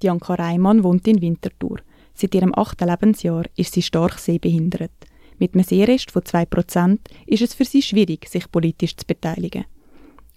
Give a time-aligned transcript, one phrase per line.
[0.00, 1.78] Bianca Reimann wohnt in Winterthur.
[2.14, 4.90] Seit ihrem achten Lebensjahr ist sie stark sehbehindert.
[5.38, 9.64] Mit einem Sehrest von 2% ist es für sie schwierig, sich politisch zu beteiligen.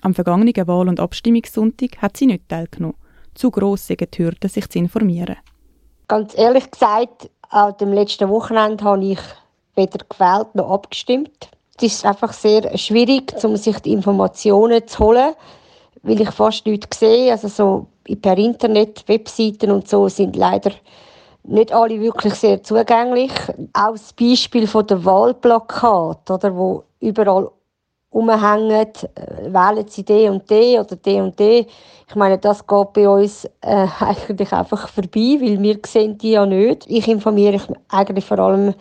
[0.02, 2.98] Am vergangenen Wahl- und Abstimmungssonntag hat sie nicht teilgenommen.
[3.36, 5.38] Zu gross sind die Hürden, sich zu informieren.
[6.08, 9.20] Ganz ehrlich gesagt, an dem letzten Wochenende habe ich
[9.76, 11.50] weder gewählt noch abgestimmt.
[11.78, 15.34] Es ist einfach sehr schwierig, um sich die Informationen zu holen,
[16.04, 17.32] weil ich fast nichts sehe.
[17.32, 17.88] Also so
[18.22, 20.72] per Internet, Webseiten und so sind leider
[21.44, 23.32] nicht alle wirklich sehr zugänglich.
[23.74, 27.50] Auch das Beispiel von der Wahlplakat, oder, wo überall
[28.10, 31.66] umhängen, äh, wählen Sie D und D oder D und D.
[32.08, 36.46] Ich meine, das geht bei uns äh, eigentlich einfach vorbei, weil wir sehen die ja
[36.46, 36.86] nicht.
[36.88, 38.74] Ich informiere mich eigentlich vor allem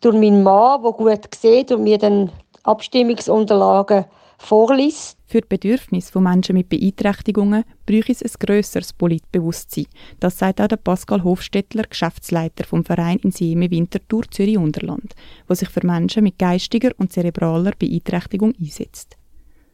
[0.00, 2.30] durch meinen Mann, der gut sieht und mir dann
[2.64, 4.04] Abstimmungsunterlagen
[4.40, 5.18] vorliest.
[5.26, 9.86] Für die Bedürfnisse von Menschen mit Beeinträchtigungen bräuchte es ein grösseres Politbewusstsein.
[10.18, 15.14] Das sagt auch der Pascal Hofstettler, Geschäftsleiter vom Verein in Sieme Winterthur Zürich-Unterland,
[15.48, 19.16] der sich für Menschen mit geistiger und zerebraler Beeinträchtigung einsetzt.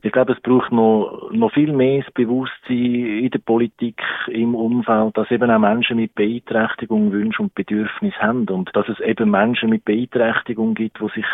[0.02, 5.30] Ich glaube, es braucht noch, noch viel mehr Bewusstsein in der Politik, im Umfeld, dass
[5.30, 9.84] eben auch Menschen mit Beeinträchtigung Wünsche und Bedürfnisse haben und dass es eben Menschen mit
[9.84, 11.26] Beeinträchtigung gibt, die sich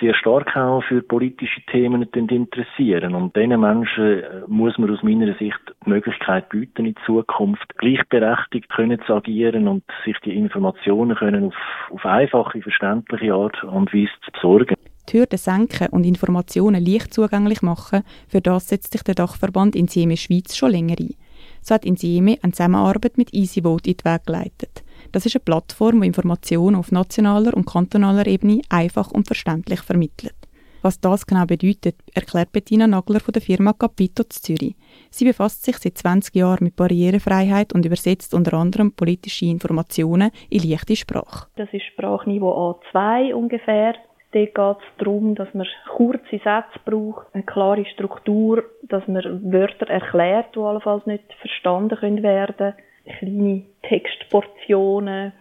[0.00, 3.14] sehr stark auch für politische Themen interessieren.
[3.14, 8.68] Und diesen Menschen äh, muss man aus meiner Sicht die Möglichkeit bieten, in Zukunft gleichberechtigt
[8.68, 11.54] können zu agieren und sich die Informationen können auf,
[11.90, 14.76] auf einfache, verständliche Art und Weise zu besorgen.
[15.08, 20.16] Die Hürden senken und Informationen leicht zugänglich machen, für das setzt sich der Dachverband Insieme
[20.16, 21.16] Schweiz schon länger ein.
[21.60, 24.84] So hat Insieme eine Zusammenarbeit mit EasyVote in die Wege geleitet.
[25.10, 30.34] Das ist eine Plattform, die Informationen auf nationaler und kantonaler Ebene einfach und verständlich vermittelt.
[30.82, 34.74] Was das genau bedeutet, erklärt Bettina Nagler von der Firma Capito Zürich.
[35.10, 40.68] Sie befasst sich seit 20 Jahren mit Barrierefreiheit und übersetzt unter anderem politische Informationen in
[40.68, 41.46] leichte Sprache.
[41.54, 43.94] Das ist Sprachniveau A2 ungefähr.
[44.32, 49.88] Dort geht es darum, dass man kurze Sätze braucht, eine klare Struktur, dass man Wörter
[49.88, 52.74] erklärt, die allenfalls nicht verstanden werden können
[53.04, 55.32] kleine Textportionen.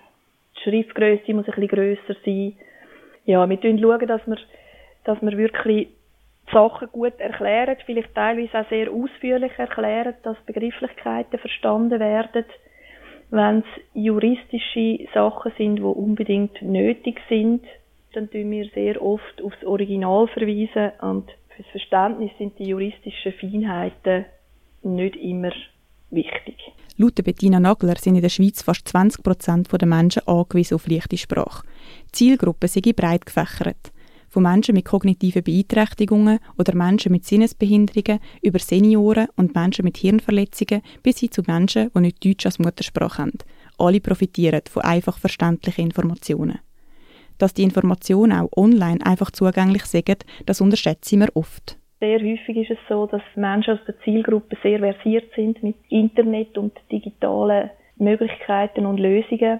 [0.55, 2.55] Die Schriftgröße muss ein bisschen grösser sein.
[3.25, 4.37] Ja, wir schauen, dass wir,
[5.03, 5.89] dass wir wirklich
[6.51, 12.45] Sachen gut erklären, vielleicht teilweise auch sehr ausführlich erklären, dass Begrifflichkeiten verstanden werden.
[13.29, 17.63] Wenn es juristische Sachen sind, die unbedingt nötig sind,
[18.13, 24.25] dann tun wir sehr oft aufs Original verweisen und fürs Verständnis sind die juristischen Feinheiten
[24.83, 25.51] nicht immer
[26.11, 26.55] wichtig.
[26.97, 31.17] Laut Bettina Nagler sind in der Schweiz fast 20 Prozent der Menschen angewiesen auf leichte
[31.17, 31.65] Sprache.
[32.07, 33.91] Die Zielgruppe sei breit gefächert.
[34.29, 40.83] Von Menschen mit kognitiven Beeinträchtigungen oder Menschen mit Sinnesbehinderungen über Senioren und Menschen mit Hirnverletzungen
[41.01, 43.37] bis hin zu Menschen, die nicht Deutsch als Muttersprache haben.
[43.77, 46.59] Alle profitieren von einfach verständlichen Informationen.
[47.39, 51.80] Dass die Informationen auch online einfach zugänglich sind, das unterschätzen wir oft.
[52.01, 56.57] Sehr häufig ist es so, dass Menschen aus der Zielgruppe sehr versiert sind mit Internet
[56.57, 59.59] und digitalen Möglichkeiten und Lösungen.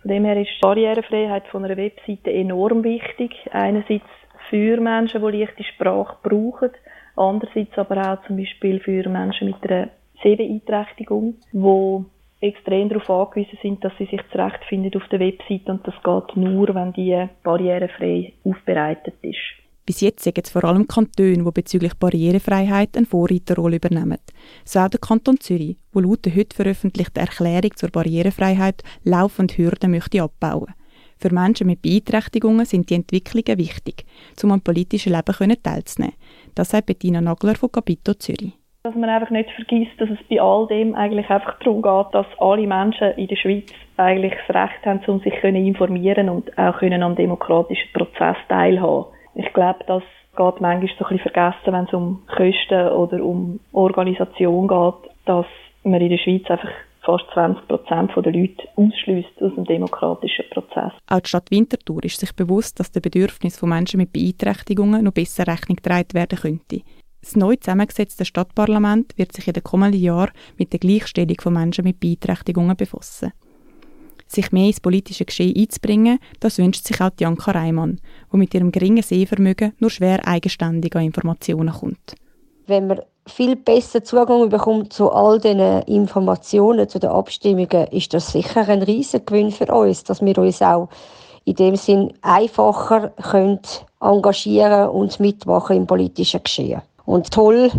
[0.00, 3.34] Von dem her ist die Barrierefreiheit von einer Webseite enorm wichtig.
[3.50, 4.06] Einerseits
[4.48, 6.70] für Menschen, die leichte Sprache brauchen,
[7.16, 9.88] andererseits aber auch zum Beispiel für Menschen mit einer
[10.22, 12.04] Sehbeeinträchtigung, die
[12.46, 16.72] extrem darauf angewiesen sind, dass sie sich zurechtfinden auf der Webseite und das geht nur,
[16.72, 19.59] wenn die barrierefrei aufbereitet ist.
[19.90, 24.18] Bis jetzt sind es vor allem Kantone, die bezüglich Barrierefreiheit eine Vorreiterrolle übernehmen.
[24.64, 29.90] So auch der Kanton Zürich, wo laut der heute veröffentlichten Erklärung zur Barrierefreiheit laufend Hürden
[29.90, 30.74] möchte abbauen.
[31.18, 34.04] Für Menschen mit Beeinträchtigungen sind die Entwicklungen wichtig,
[34.44, 36.14] um am politischen Leben teilzunehmen.
[36.54, 38.52] Das sagt Bettina Nagler von Capito Zürich.
[38.84, 42.26] Dass man einfach nicht vergisst, dass es bei all dem eigentlich einfach darum geht, dass
[42.38, 47.02] alle Menschen in der Schweiz eigentlich das Recht haben, um sich informieren und auch können
[47.02, 50.02] am demokratischen Prozess teilhaben ich glaube, das
[50.36, 55.46] geht manchmal so ein bisschen vergessen, wenn es um Kosten oder um Organisation geht, dass
[55.84, 56.70] man in der Schweiz einfach
[57.02, 60.92] fast 20 Prozent der Leute ausschließt aus dem demokratischen Prozess.
[61.08, 65.12] Auch die Stadt Winterthur ist sich bewusst, dass der Bedürfnis von Menschen mit Beeinträchtigungen noch
[65.12, 66.82] besser Rechnung getragen werden könnte.
[67.22, 71.84] Das neu zusammengesetzte Stadtparlament wird sich in den kommenden Jahren mit der Gleichstellung von Menschen
[71.84, 73.32] mit Beeinträchtigungen befassen.
[74.32, 78.00] Sich mehr ins politische Geschehen einzubringen, das wünscht sich auch Janka Reimann,
[78.32, 82.14] die mit ihrem geringen Sehvermögen nur schwer eigenständig an Informationen kommt.
[82.68, 88.30] Wenn man viel besser Zugang bekommt zu all diesen Informationen, zu den Abstimmungen, ist das
[88.30, 90.88] sicher ein riesiger Gewinn für uns, dass wir uns auch
[91.44, 93.58] in dem Sinn einfacher können
[94.00, 96.82] engagieren und mitmachen im politischen Geschehen.
[97.04, 97.72] Und toll,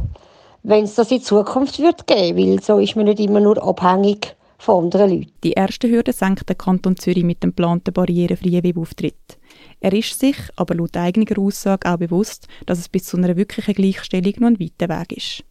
[0.64, 4.36] wenn es das in Zukunft wird geben, weil so ist man nicht immer nur abhängig
[4.62, 5.32] von anderen Leuten.
[5.44, 9.40] Die erste Hürde senkt der Kanton Zürich mit dem geplanten barrierefreien Webauftritt.
[9.80, 13.74] Er ist sich aber laut eigener Aussage auch bewusst, dass es bis zu einer wirklichen
[13.74, 15.44] Gleichstellung noch ein weiter Weg ist.